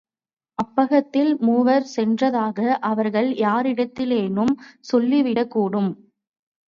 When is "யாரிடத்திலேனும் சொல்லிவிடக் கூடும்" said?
3.37-5.91